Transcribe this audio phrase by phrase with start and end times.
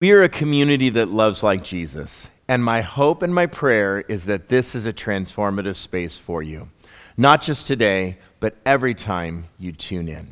[0.00, 4.24] We are a community that loves like Jesus, and my hope and my prayer is
[4.24, 6.70] that this is a transformative space for you,
[7.18, 10.28] not just today, but every time you tune in.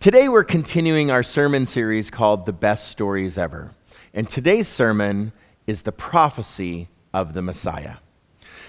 [0.00, 3.74] Today, we're continuing our sermon series called The Best Stories Ever,
[4.14, 5.32] and today's sermon
[5.66, 7.96] is the prophecy of the Messiah.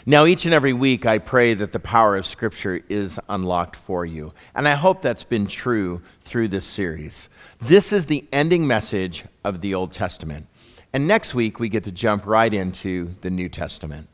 [0.09, 4.05] Now, each and every week, I pray that the power of Scripture is unlocked for
[4.05, 7.27] you, and I hope that's been true through this series.
[7.59, 10.47] This is the ending message of the Old Testament.
[10.93, 14.07] And next week, we get to jump right into the New Testament.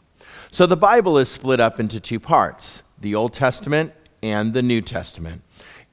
[0.49, 4.81] So the Bible is split up into two parts the Old Testament and the New
[4.81, 5.43] Testament.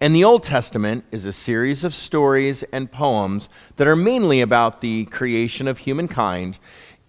[0.01, 4.81] And the Old Testament is a series of stories and poems that are mainly about
[4.81, 6.59] the creation of humankind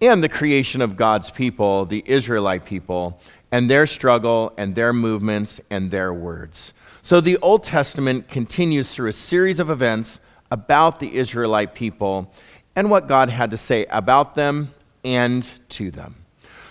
[0.01, 3.19] and the creation of God's people, the Israelite people,
[3.51, 6.73] and their struggle and their movements and their words.
[7.03, 10.19] So the Old Testament continues through a series of events
[10.49, 12.33] about the Israelite people
[12.75, 14.73] and what God had to say about them
[15.03, 16.15] and to them.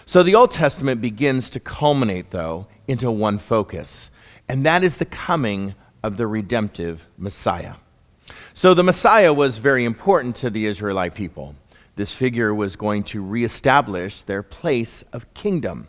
[0.06, 4.10] So the Old Testament begins to culminate, though, into one focus,
[4.48, 7.74] and that is the coming of the redemptive Messiah.
[8.54, 11.54] So the Messiah was very important to the Israelite people.
[12.00, 15.86] This figure was going to reestablish their place of kingdom.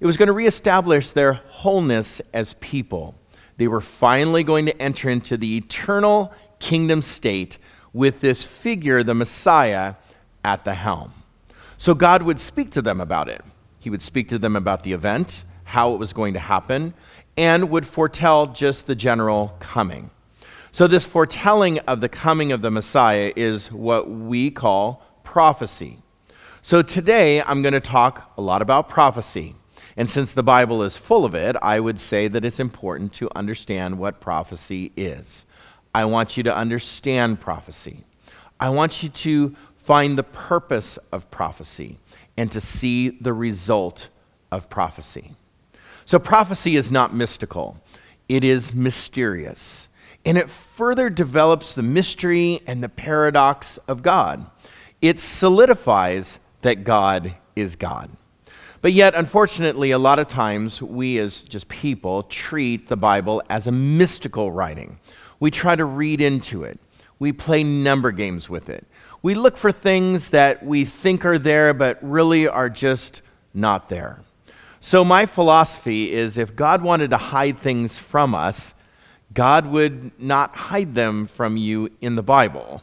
[0.00, 3.14] It was going to reestablish their wholeness as people.
[3.58, 7.58] They were finally going to enter into the eternal kingdom state
[7.92, 9.96] with this figure, the Messiah,
[10.42, 11.12] at the helm.
[11.76, 13.42] So God would speak to them about it.
[13.78, 16.94] He would speak to them about the event, how it was going to happen,
[17.36, 20.10] and would foretell just the general coming.
[20.72, 25.03] So, this foretelling of the coming of the Messiah is what we call
[25.34, 25.98] prophecy.
[26.62, 29.56] So, today I'm going to talk a lot about prophecy.
[29.96, 33.28] And since the Bible is full of it, I would say that it's important to
[33.34, 35.44] understand what prophecy is.
[35.92, 38.04] I want you to understand prophecy.
[38.60, 41.98] I want you to find the purpose of prophecy
[42.36, 44.10] and to see the result
[44.52, 45.32] of prophecy.
[46.04, 47.82] So, prophecy is not mystical,
[48.28, 49.88] it is mysterious.
[50.24, 54.46] And it further develops the mystery and the paradox of God.
[55.04, 58.10] It solidifies that God is God.
[58.80, 63.66] But yet, unfortunately, a lot of times we as just people treat the Bible as
[63.66, 64.98] a mystical writing
[65.40, 66.80] we try to read into it.
[67.18, 68.86] We play number games with it.
[69.20, 73.20] We look for things that we think are there, but really are just
[73.52, 74.22] not there.
[74.80, 78.72] So, my philosophy is if God wanted to hide things from us,
[79.34, 82.82] God would not hide them from you in the Bible.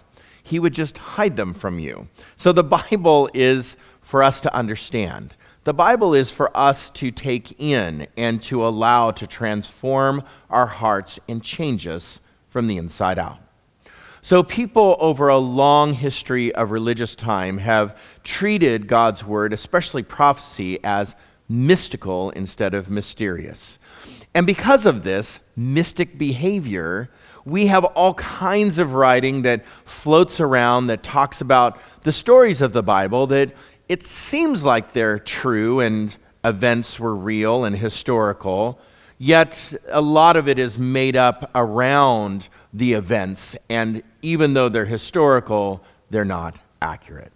[0.51, 2.09] He would just hide them from you.
[2.35, 5.33] So, the Bible is for us to understand.
[5.63, 11.19] The Bible is for us to take in and to allow to transform our hearts
[11.29, 12.19] and change us
[12.49, 13.39] from the inside out.
[14.21, 20.83] So, people over a long history of religious time have treated God's word, especially prophecy,
[20.83, 21.15] as
[21.47, 23.79] mystical instead of mysterious.
[24.33, 27.09] And because of this mystic behavior,
[27.45, 32.73] we have all kinds of writing that floats around that talks about the stories of
[32.73, 33.51] the Bible that
[33.89, 38.79] it seems like they're true and events were real and historical,
[39.23, 44.85] Yet a lot of it is made up around the events, and even though they're
[44.85, 47.31] historical, they're not accurate.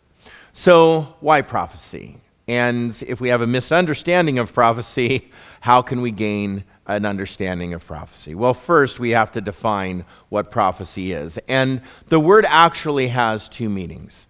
[0.52, 2.18] So, why prophecy?
[2.48, 5.30] And if we have a misunderstanding of prophecy,
[5.62, 8.36] how can we gain an understanding of prophecy?
[8.36, 11.40] Well, first, we have to define what prophecy is.
[11.48, 14.28] And the word actually has two meanings.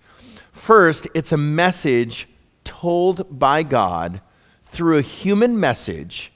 [0.51, 2.27] First, it's a message
[2.63, 4.21] told by God
[4.63, 6.31] through a human message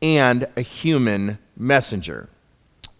[0.00, 2.28] and a human messenger.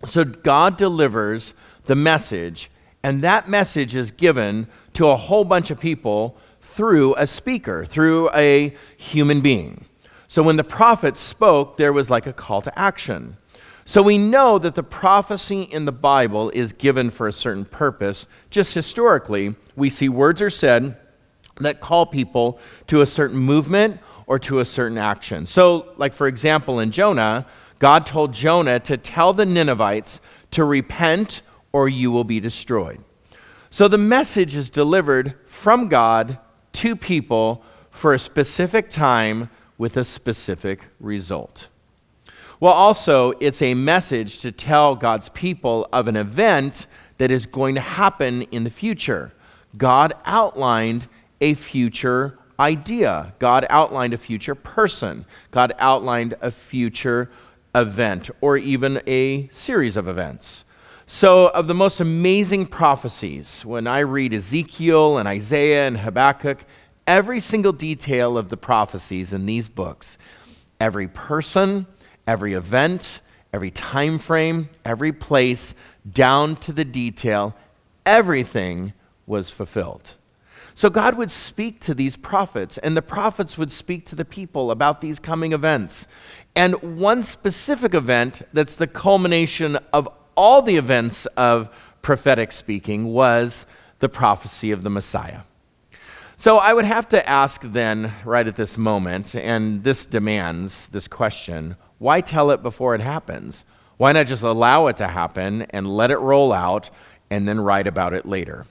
[0.04, 2.70] So God delivers the message,
[3.02, 8.30] and that message is given to a whole bunch of people through a speaker, through
[8.34, 9.84] a human being.
[10.32, 13.36] So when the prophet spoke, there was like a call to action.
[13.84, 18.26] So we know that the prophecy in the Bible is given for a certain purpose.
[18.48, 20.96] Just historically, we see words are said
[21.56, 25.46] that call people to a certain movement or to a certain action.
[25.46, 27.46] So, like for example, in Jonah,
[27.78, 30.18] God told Jonah to tell the Ninevites
[30.52, 31.42] to repent
[31.72, 33.04] or you will be destroyed.
[33.68, 36.38] So the message is delivered from God
[36.72, 39.50] to people for a specific time
[39.82, 41.66] with a specific result.
[42.60, 46.86] Well, also, it's a message to tell God's people of an event
[47.18, 49.32] that is going to happen in the future.
[49.76, 51.08] God outlined
[51.40, 53.34] a future idea.
[53.40, 55.24] God outlined a future person.
[55.50, 57.28] God outlined a future
[57.74, 60.64] event or even a series of events.
[61.08, 66.64] So, of the most amazing prophecies, when I read Ezekiel and Isaiah and Habakkuk,
[67.06, 70.18] every single detail of the prophecies in these books,
[70.80, 71.86] every person,
[72.26, 73.20] every event,
[73.52, 75.74] every time frame, every place,
[76.10, 77.54] down to the detail,
[78.04, 78.92] everything
[79.26, 80.14] was fulfilled.
[80.74, 84.70] So God would speak to these prophets, and the prophets would speak to the people
[84.70, 86.06] about these coming events.
[86.56, 91.68] And one specific event that's the culmination of all the events of
[92.00, 93.66] prophetic speaking was
[93.98, 95.42] the prophecy of the Messiah.
[96.42, 101.06] So I would have to ask then, right at this moment, and this demands this
[101.06, 103.64] question why tell it before it happens?
[103.96, 106.90] Why not just allow it to happen and let it roll out
[107.30, 108.66] and then write about it later?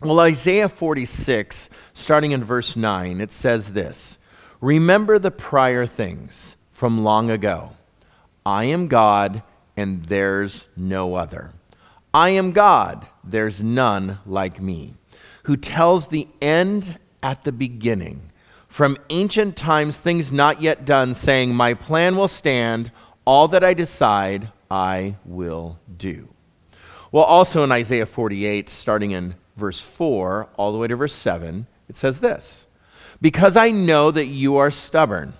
[0.00, 4.16] Well, Isaiah 46, starting in verse 9, it says this
[4.62, 7.72] Remember the prior things from long ago.
[8.46, 9.42] I am God,
[9.76, 11.52] and there's no other.
[12.14, 14.94] I am God, there's none like me,
[15.44, 18.22] who tells the end at the beginning.
[18.68, 22.90] From ancient times, things not yet done, saying, My plan will stand,
[23.24, 26.28] all that I decide, I will do.
[27.12, 31.66] Well, also in Isaiah 48, starting in verse 4 all the way to verse 7,
[31.88, 32.66] it says this
[33.20, 35.34] Because I know that you are stubborn,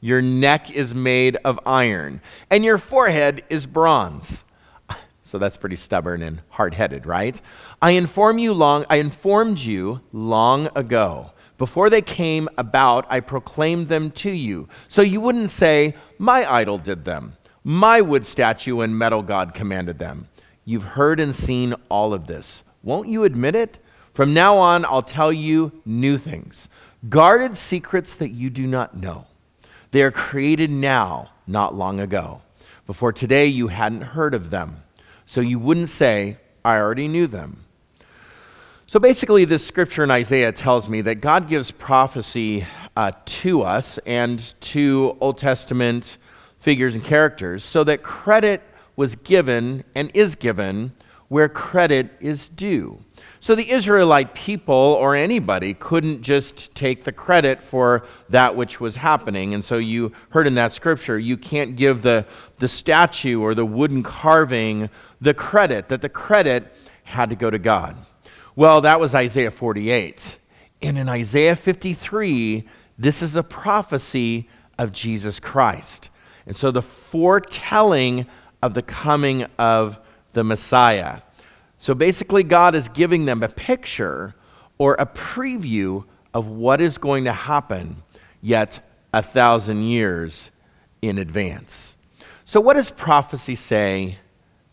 [0.00, 2.20] your neck is made of iron,
[2.50, 4.44] and your forehead is bronze.
[5.32, 7.40] So that's pretty stubborn and hard-headed, right?
[7.80, 11.30] I inform you long I informed you long ago.
[11.56, 14.68] Before they came about, I proclaimed them to you.
[14.88, 17.38] So you wouldn't say, My idol did them.
[17.64, 20.28] My wood statue and metal god commanded them.
[20.66, 22.62] You've heard and seen all of this.
[22.82, 23.78] Won't you admit it?
[24.12, 26.68] From now on, I'll tell you new things,
[27.08, 29.28] guarded secrets that you do not know.
[29.92, 32.42] They are created now, not long ago.
[32.86, 34.82] Before today, you hadn't heard of them.
[35.32, 37.64] So you wouldn't say, I already knew them.
[38.86, 42.66] So basically, this scripture in Isaiah tells me that God gives prophecy
[42.98, 46.18] uh, to us and to Old Testament
[46.58, 48.60] figures and characters so that credit
[48.94, 50.92] was given and is given
[51.32, 53.02] where credit is due.
[53.40, 58.96] So the Israelite people or anybody couldn't just take the credit for that which was
[58.96, 59.54] happening.
[59.54, 62.26] And so you heard in that scripture, you can't give the,
[62.58, 64.90] the statue or the wooden carving
[65.22, 66.70] the credit, that the credit
[67.04, 67.96] had to go to God.
[68.54, 70.38] Well, that was Isaiah 48.
[70.82, 72.68] And in Isaiah 53,
[72.98, 76.10] this is a prophecy of Jesus Christ.
[76.44, 78.26] And so the foretelling
[78.60, 79.98] of the coming of
[80.32, 81.20] the Messiah.
[81.76, 84.34] So basically, God is giving them a picture
[84.78, 88.02] or a preview of what is going to happen
[88.40, 90.50] yet a thousand years
[91.00, 91.96] in advance.
[92.44, 94.18] So, what does prophecy say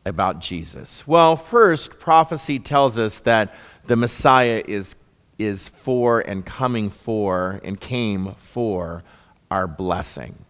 [0.05, 1.05] about Jesus?
[1.07, 3.55] Well, first, prophecy tells us that
[3.85, 4.95] the Messiah is,
[5.37, 9.03] is for and coming for and came for
[9.49, 10.45] our blessing.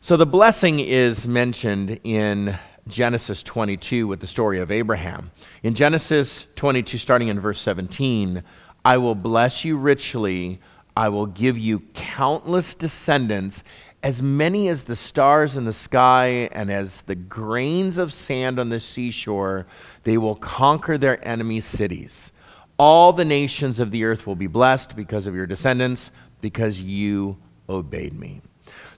[0.00, 5.30] So, the blessing is mentioned in Genesis 22 with the story of Abraham.
[5.62, 8.42] In Genesis 22, starting in verse 17,
[8.84, 10.60] I will bless you richly,
[10.96, 13.62] I will give you countless descendants,
[14.02, 18.70] as many as the stars in the sky and as the grains of sand on
[18.70, 19.66] the seashore.
[20.04, 22.32] They will conquer their enemies' cities.
[22.78, 26.10] All the nations of the earth will be blessed because of your descendants,
[26.40, 27.36] because you
[27.68, 28.40] obeyed me.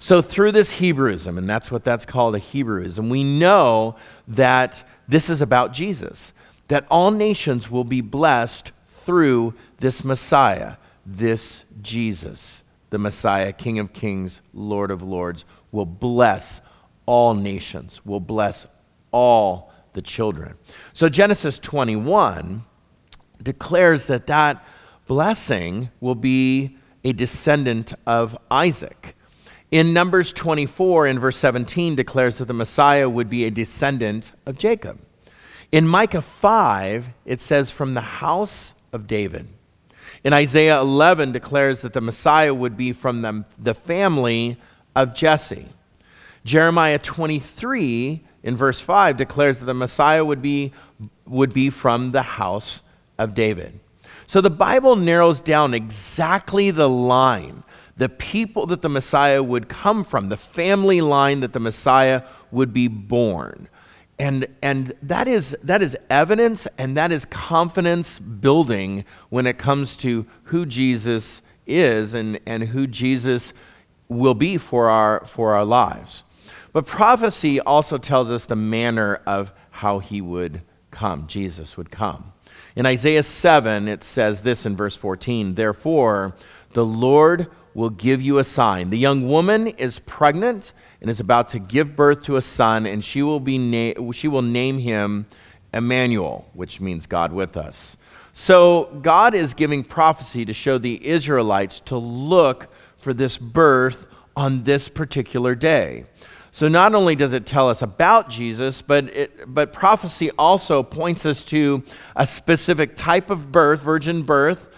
[0.02, 3.94] So, through this Hebrewism, and that's what that's called a Hebrewism, we know
[4.26, 6.32] that this is about Jesus,
[6.66, 10.74] that all nations will be blessed through this Messiah,
[11.06, 16.60] this Jesus, the Messiah, King of Kings, Lord of Lords, will bless
[17.06, 18.66] all nations, will bless
[19.12, 20.56] all the children.
[20.92, 22.62] So, Genesis 21
[23.40, 24.66] declares that that
[25.06, 29.14] blessing will be a descendant of Isaac.
[29.72, 34.58] In Numbers 24, in verse 17, declares that the Messiah would be a descendant of
[34.58, 34.98] Jacob.
[35.72, 39.48] In Micah 5, it says, from the house of David.
[40.24, 44.58] In Isaiah 11, declares that the Messiah would be from the, the family
[44.94, 45.68] of Jesse.
[46.44, 50.74] Jeremiah 23, in verse 5, declares that the Messiah would be,
[51.24, 52.82] would be from the house
[53.18, 53.80] of David.
[54.26, 57.62] So the Bible narrows down exactly the line
[57.96, 62.72] the people that the Messiah would come from, the family line that the Messiah would
[62.72, 63.68] be born.
[64.18, 69.96] And, and that, is, that is evidence and that is confidence building when it comes
[69.98, 73.52] to who Jesus is and, and who Jesus
[74.08, 76.24] will be for our, for our lives.
[76.72, 82.32] But prophecy also tells us the manner of how he would come, Jesus would come.
[82.76, 86.34] In Isaiah 7, it says this in verse 14 Therefore,
[86.72, 88.90] the Lord will give you a sign.
[88.90, 93.04] The young woman is pregnant and is about to give birth to a son, and
[93.04, 95.26] she will, be na- she will name him
[95.72, 97.96] Emmanuel, which means God with us.
[98.34, 104.62] So, God is giving prophecy to show the Israelites to look for this birth on
[104.62, 106.06] this particular day.
[106.54, 111.24] So not only does it tell us about Jesus, but, it, but prophecy also points
[111.24, 111.82] us to
[112.14, 114.68] a specific type of birth, virgin birth,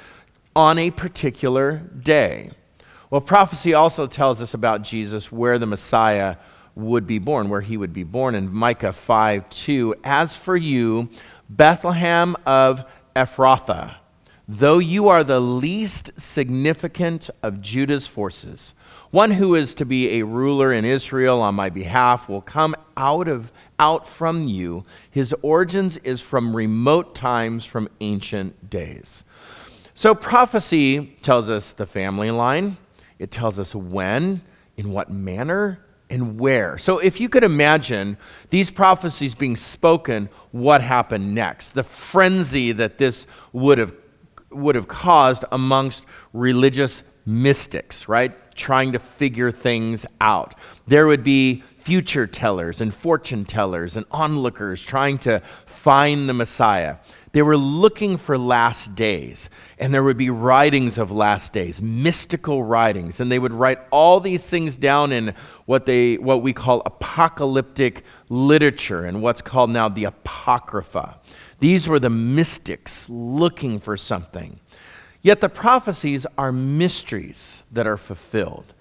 [0.55, 2.53] on a particular day.
[3.15, 6.35] Well, prophecy also tells us about Jesus, where the Messiah
[6.75, 9.95] would be born, where he would be born in Micah 5 2.
[10.03, 11.09] As for you,
[11.49, 13.95] Bethlehem of Ephrathah,
[14.49, 18.75] though you are the least significant of Judah's forces,
[19.13, 23.29] one who is to be a ruler in Israel on my behalf will come out
[23.29, 24.85] of out from you.
[25.09, 29.23] His origins is from remote times, from ancient days.
[29.95, 32.77] So prophecy tells us the family line.
[33.25, 34.43] It tells us when,
[34.77, 36.77] in what manner, and where.
[36.77, 38.19] So if you could imagine
[38.51, 41.71] these prophecies being spoken, what happened next?
[41.71, 43.95] The frenzy that this would have
[44.51, 46.05] would have caused amongst
[46.35, 48.35] religious mystics, right?
[48.55, 50.55] Trying to figure things out.
[50.87, 56.99] There would be future tellers and fortune tellers and onlookers trying to find the Messiah.
[57.35, 62.63] They were looking for last days, and there would be writings of last days, mystical
[62.63, 65.35] writings, and they would write all these things down in
[65.67, 71.19] what they what we call apocalyptic literature and what's called now the apocrypha.
[71.59, 74.61] These were the mystics looking for something.
[75.21, 78.73] Yet the prophecies are mysteries that are fulfilled.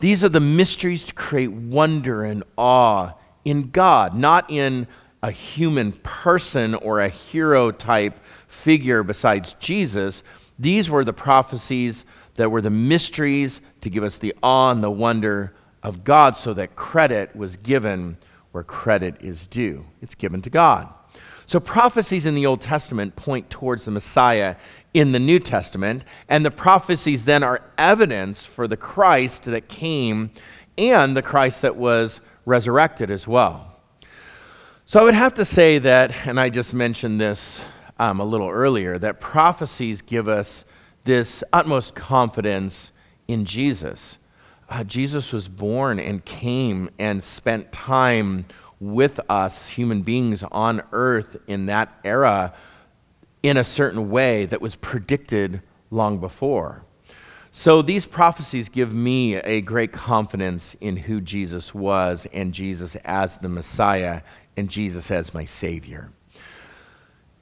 [0.00, 3.12] These are the mysteries to create wonder and awe
[3.44, 4.88] in God, not in
[5.24, 10.22] a human person or a hero type figure besides Jesus.
[10.58, 12.04] These were the prophecies
[12.34, 16.52] that were the mysteries to give us the awe and the wonder of God so
[16.52, 18.18] that credit was given
[18.52, 19.86] where credit is due.
[20.02, 20.92] It's given to God.
[21.46, 24.56] So prophecies in the Old Testament point towards the Messiah
[24.92, 30.32] in the New Testament, and the prophecies then are evidence for the Christ that came
[30.76, 33.73] and the Christ that was resurrected as well.
[34.86, 37.64] So I would have to say that, and I just mentioned this
[37.98, 40.66] um, a little earlier, that prophecies give us
[41.04, 42.92] this utmost confidence
[43.26, 44.18] in Jesus.
[44.68, 48.44] Uh, Jesus was born and came and spent time
[48.78, 52.52] with us, human beings on earth in that era
[53.42, 56.82] in a certain way that was predicted long before.
[57.56, 63.38] So these prophecies give me a great confidence in who Jesus was and Jesus as
[63.38, 64.22] the Messiah
[64.56, 66.10] and Jesus as my Savior.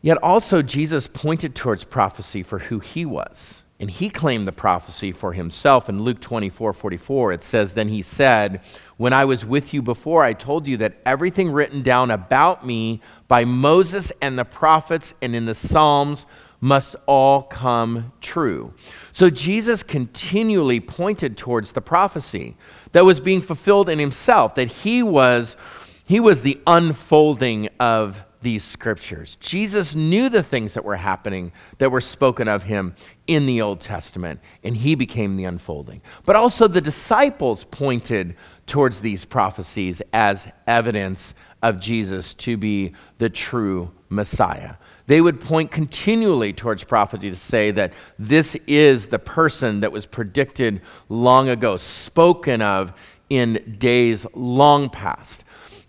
[0.01, 3.63] Yet also, Jesus pointed towards prophecy for who he was.
[3.83, 7.33] And he claimed the prophecy for himself in Luke 24 44.
[7.33, 8.61] It says, Then he said,
[8.97, 13.01] When I was with you before, I told you that everything written down about me
[13.27, 16.27] by Moses and the prophets and in the Psalms
[16.61, 18.73] must all come true.
[19.11, 22.57] So Jesus continually pointed towards the prophecy
[22.93, 25.57] that was being fulfilled in himself, that he was,
[26.05, 29.37] he was the unfolding of these scriptures.
[29.41, 32.95] Jesus knew the things that were happening that were spoken of him
[33.27, 36.03] in the Old Testament, and he became the unfolding.
[36.25, 38.35] But also, the disciples pointed
[38.67, 44.75] towards these prophecies as evidence of Jesus to be the true Messiah.
[45.07, 50.07] They would point continually towards prophecy to say that this is the person that was
[50.07, 52.93] predicted long ago, spoken of
[53.31, 55.45] in days long past.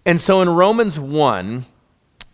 [0.05, 1.65] And so in Romans 1,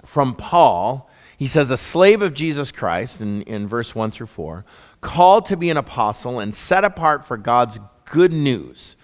[0.09, 1.09] from Paul.
[1.37, 4.65] He says, A slave of Jesus Christ, in, in verse 1 through 4,
[5.01, 8.95] called to be an apostle and set apart for God's good news.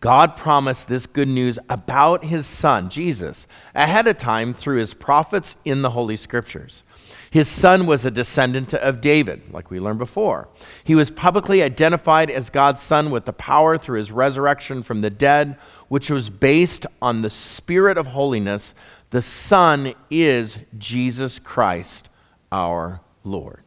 [0.00, 5.56] God promised this good news about his son, Jesus, ahead of time through his prophets
[5.64, 6.82] in the Holy Scriptures.
[7.30, 10.48] His son was a descendant of David, like we learned before.
[10.82, 15.10] He was publicly identified as God's son with the power through his resurrection from the
[15.10, 15.56] dead,
[15.88, 18.74] which was based on the spirit of holiness
[19.14, 22.08] the Son is Jesus Christ,
[22.50, 23.62] our Lord.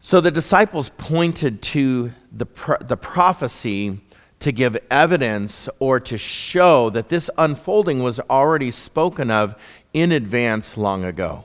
[0.00, 4.00] So the disciples pointed to the, pro- the prophecy
[4.40, 9.54] to give evidence or to show that this unfolding was already spoken of
[9.92, 11.44] in advance long ago.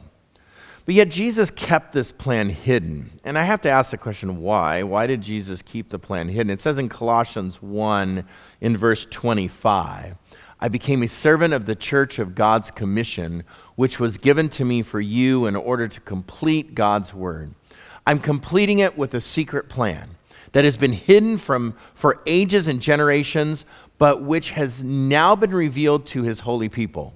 [0.86, 3.20] But yet Jesus kept this plan hidden.
[3.24, 4.84] And I have to ask the question why?
[4.84, 6.52] Why did Jesus keep the plan hidden?
[6.52, 8.26] It says in Colossians 1
[8.62, 10.16] in verse 25
[10.58, 13.44] I became a servant of the church of God's commission,
[13.76, 17.54] which was given to me for you in order to complete God's word.
[18.08, 20.12] I'm completing it with a secret plan
[20.54, 23.66] that has been hidden from for ages and generations,
[23.98, 27.14] but which has now been revealed to his holy people.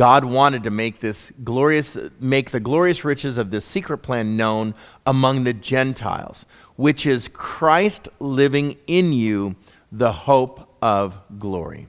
[0.00, 4.74] God wanted to make this glorious make the glorious riches of this secret plan known
[5.04, 9.56] among the Gentiles, which is Christ living in you,
[9.92, 11.86] the hope of glory.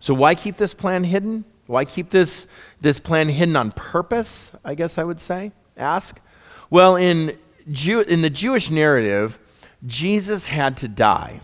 [0.00, 1.44] So why keep this plan hidden?
[1.68, 2.48] Why keep this
[2.80, 5.52] this plan hidden on purpose, I guess I would say?
[5.76, 6.18] Ask.
[6.70, 7.38] Well, in
[7.70, 9.38] Jew, in the Jewish narrative,
[9.86, 11.40] Jesus had to die.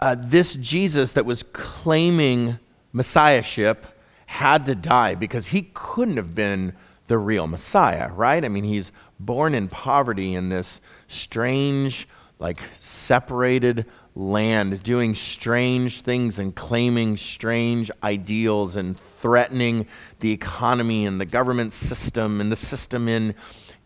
[0.00, 2.58] Uh, this Jesus that was claiming
[2.94, 3.91] messiahship
[4.32, 6.72] had to die because he couldn't have been
[7.06, 8.42] the real Messiah, right?
[8.42, 12.08] I mean, he's born in poverty in this strange,
[12.38, 13.84] like separated
[14.14, 19.86] land, doing strange things and claiming strange ideals and threatening
[20.20, 23.34] the economy and the government system and the system in,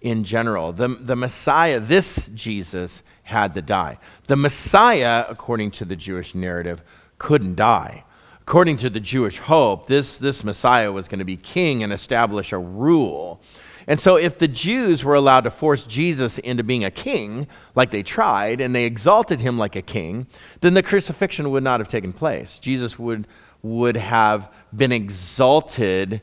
[0.00, 0.72] in general.
[0.72, 3.98] The, the Messiah, this Jesus, had to die.
[4.28, 6.82] The Messiah, according to the Jewish narrative,
[7.18, 8.04] couldn't die.
[8.46, 12.52] According to the Jewish hope, this, this Messiah was going to be king and establish
[12.52, 13.40] a rule.
[13.88, 17.90] And so, if the Jews were allowed to force Jesus into being a king, like
[17.90, 20.28] they tried, and they exalted him like a king,
[20.60, 22.60] then the crucifixion would not have taken place.
[22.60, 23.26] Jesus would,
[23.62, 26.20] would have been exalted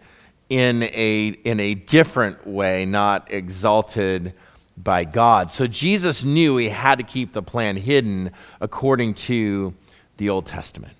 [0.48, 4.34] in a, in a different way, not exalted
[4.77, 5.51] by God.
[5.51, 9.74] So, Jesus knew he had to keep the plan hidden according to
[10.15, 10.94] the Old Testament.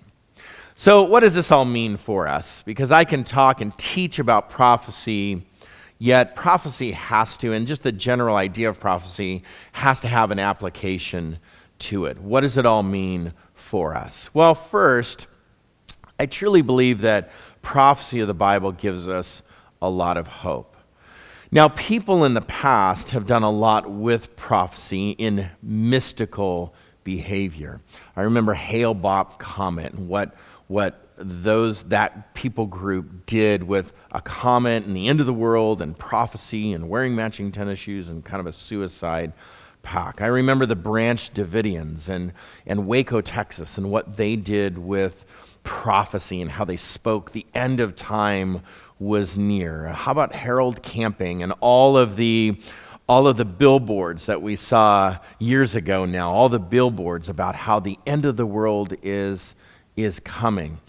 [0.76, 2.62] So, what does this all mean for us?
[2.62, 5.46] Because I can talk and teach about prophecy
[5.98, 10.38] Yet prophecy has to, and just the general idea of prophecy has to have an
[10.38, 11.38] application
[11.78, 12.18] to it.
[12.18, 14.28] What does it all mean for us?
[14.34, 15.28] Well, first,
[16.18, 17.30] I truly believe that
[17.62, 19.42] prophecy of the Bible gives us
[19.80, 20.76] a lot of hope.
[21.50, 27.80] Now, people in the past have done a lot with prophecy in mystical behavior.
[28.16, 30.34] I remember Hale Bopp Comet and what,
[30.66, 35.80] what those that people group did with a comment and the end of the world
[35.80, 39.32] and prophecy and wearing matching tennis shoes and kind of a suicide
[39.82, 40.20] pact.
[40.20, 42.32] I remember the Branch Davidians and,
[42.66, 45.24] and Waco, Texas, and what they did with
[45.62, 48.62] prophecy and how they spoke the end of time
[48.98, 49.88] was near.
[49.88, 52.58] How about Harold Camping and all of the
[53.06, 57.78] all of the billboards that we saw years ago now, all the billboards about how
[57.78, 59.54] the end of the world is
[59.96, 60.80] is coming.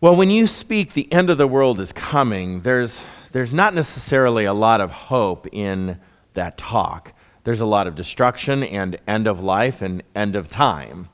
[0.00, 3.00] Well, when you speak, the end of the world is coming, there's,
[3.32, 5.98] there's not necessarily a lot of hope in
[6.34, 7.12] that talk.
[7.44, 11.08] There's a lot of destruction and end of life and end of time.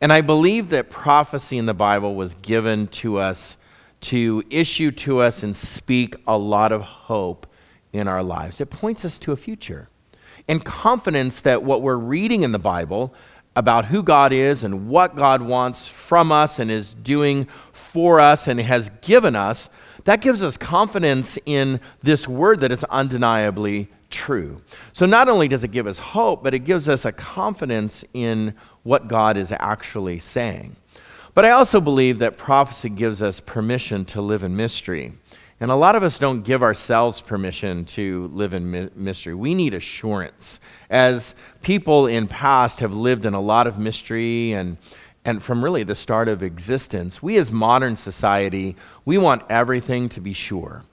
[0.00, 3.56] And I believe that prophecy in the Bible was given to us
[4.02, 7.46] to issue to us and speak a lot of hope
[7.92, 8.60] in our lives.
[8.60, 9.88] It points us to a future
[10.48, 13.14] and confidence that what we're reading in the Bible
[13.56, 18.46] about who God is and what God wants from us and is doing for us
[18.46, 19.68] and has given us,
[20.04, 24.60] that gives us confidence in this word that is undeniably true.
[24.92, 28.54] So not only does it give us hope, but it gives us a confidence in
[28.82, 30.76] what God is actually saying.
[31.34, 35.12] But I also believe that prophecy gives us permission to live in mystery.
[35.62, 39.34] And a lot of us don't give ourselves permission to live in mystery.
[39.34, 40.58] We need assurance.
[40.88, 44.78] As people in past have lived in a lot of mystery and
[45.22, 50.20] and from really the start of existence, we as modern society, we want everything to
[50.20, 50.84] be sure.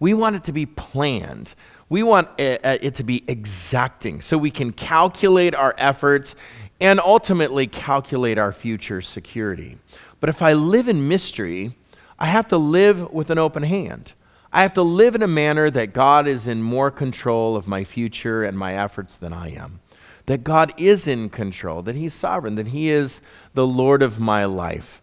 [0.00, 1.54] We want it to be planned.
[1.90, 6.34] We want it, it to be exacting so we can calculate our efforts
[6.80, 9.76] and ultimately calculate our future security.
[10.18, 11.76] But if I live in mystery,
[12.18, 14.12] I have to live with an open hand.
[14.52, 17.82] I have to live in a manner that God is in more control of my
[17.84, 19.80] future and my efforts than I am
[20.26, 23.20] that God is in control, that He's sovereign, that He is
[23.52, 25.02] the Lord of my life.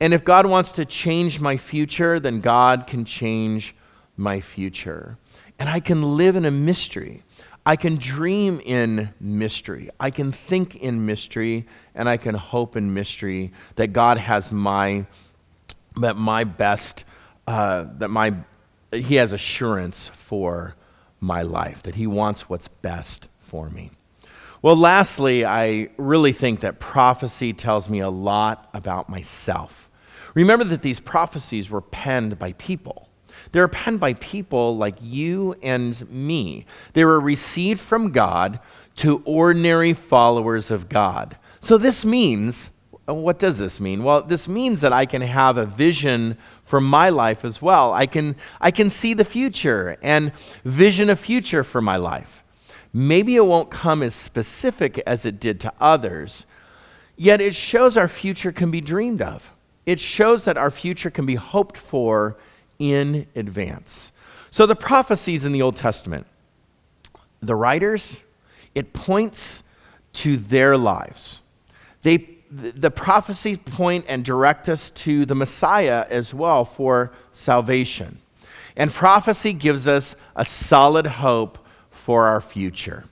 [0.00, 3.74] And if God wants to change my future, then God can change
[4.16, 5.16] my future.
[5.58, 7.22] And I can live in a mystery.
[7.64, 9.90] I can dream in mystery.
[10.00, 15.06] I can think in mystery, and I can hope in mystery that God has my
[15.96, 17.04] that my best
[17.46, 18.34] uh, that my
[18.92, 20.76] He has assurance for
[21.20, 21.82] my life.
[21.82, 23.90] That He wants what's best for me.
[24.62, 29.90] Well, lastly, I really think that prophecy tells me a lot about myself.
[30.34, 33.08] Remember that these prophecies were penned by people.
[33.50, 36.64] They were penned by people like you and me.
[36.92, 38.60] They were received from God
[38.96, 41.36] to ordinary followers of God.
[41.60, 42.70] So this means
[43.06, 44.04] what does this mean?
[44.04, 47.92] Well, this means that I can have a vision for my life as well.
[47.92, 50.32] I can, I can see the future and
[50.64, 52.44] vision a future for my life.
[52.92, 56.46] Maybe it won't come as specific as it did to others,
[57.16, 59.52] yet it shows our future can be dreamed of.
[59.84, 62.36] It shows that our future can be hoped for
[62.78, 64.12] in advance.
[64.50, 66.26] So, the prophecies in the Old Testament,
[67.40, 68.20] the writers,
[68.74, 69.62] it points
[70.12, 71.40] to their lives.
[72.02, 72.18] They
[72.54, 78.18] the prophecies point and direct us to the Messiah as well for salvation.
[78.76, 81.58] And prophecy gives us a solid hope
[81.90, 83.04] for our future.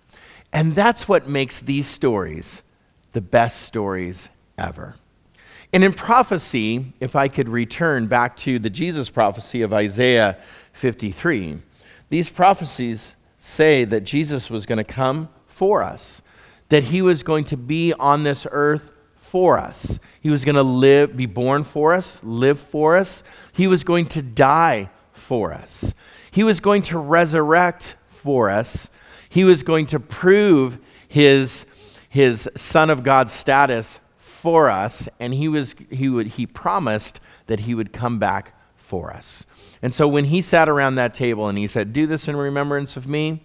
[0.52, 2.62] And that's what makes these stories
[3.12, 4.96] the best stories ever.
[5.72, 10.36] And in prophecy, if I could return back to the Jesus prophecy of Isaiah
[10.72, 11.58] 53,
[12.10, 16.20] these prophecies say that Jesus was going to come for us,
[16.68, 18.92] that he was going to be on this earth
[19.30, 20.00] for us.
[20.20, 23.22] He was going to live, be born for us, live for us.
[23.52, 25.94] He was going to die for us.
[26.32, 28.90] He was going to resurrect for us.
[29.28, 31.64] He was going to prove his,
[32.08, 37.60] his Son of God status for us, and he, was, he, would, he promised that
[37.60, 39.46] he would come back for us.
[39.80, 42.96] And so when he sat around that table and he said, Do this in remembrance
[42.96, 43.44] of me,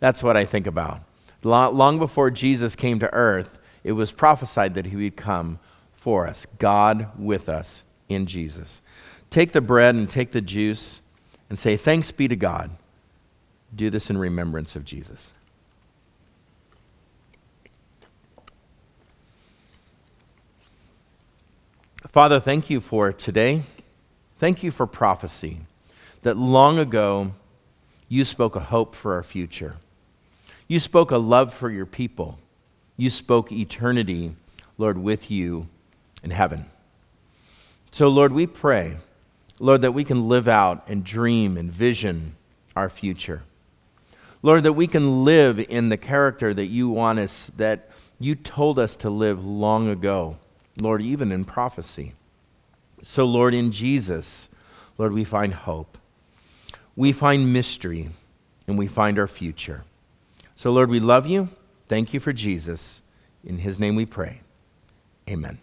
[0.00, 1.02] that's what I think about.
[1.42, 3.55] Long before Jesus came to earth,
[3.86, 5.60] it was prophesied that he would come
[5.92, 8.82] for us, God with us in Jesus.
[9.30, 11.00] Take the bread and take the juice
[11.48, 12.72] and say, Thanks be to God.
[13.72, 15.32] Do this in remembrance of Jesus.
[22.08, 23.62] Father, thank you for today.
[24.40, 25.60] Thank you for prophecy
[26.22, 27.34] that long ago
[28.08, 29.76] you spoke a hope for our future.
[30.66, 32.40] You spoke a love for your people.
[32.96, 34.34] You spoke eternity,
[34.78, 35.68] Lord, with you
[36.22, 36.66] in heaven.
[37.90, 38.96] So, Lord, we pray,
[39.58, 42.36] Lord, that we can live out and dream and vision
[42.74, 43.42] our future.
[44.42, 48.78] Lord, that we can live in the character that you want us, that you told
[48.78, 50.36] us to live long ago,
[50.80, 52.12] Lord, even in prophecy.
[53.02, 54.48] So, Lord, in Jesus,
[54.98, 55.98] Lord, we find hope.
[56.94, 58.08] We find mystery,
[58.66, 59.84] and we find our future.
[60.54, 61.48] So, Lord, we love you.
[61.86, 63.02] Thank you for Jesus.
[63.44, 64.40] In his name we pray.
[65.28, 65.58] Amen.